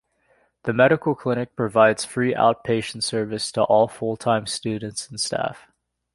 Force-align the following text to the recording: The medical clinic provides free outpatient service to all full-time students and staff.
The 0.63 0.73
medical 0.73 1.13
clinic 1.13 1.55
provides 1.55 2.05
free 2.05 2.33
outpatient 2.33 3.03
service 3.03 3.51
to 3.51 3.61
all 3.65 3.87
full-time 3.87 4.47
students 4.47 5.07
and 5.07 5.19
staff. 5.19 5.67